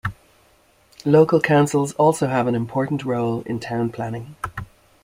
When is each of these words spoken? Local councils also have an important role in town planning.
Local 1.05 1.39
councils 1.39 1.91
also 1.93 2.25
have 2.25 2.47
an 2.47 2.55
important 2.55 3.05
role 3.05 3.43
in 3.45 3.59
town 3.59 3.91
planning. 3.91 4.35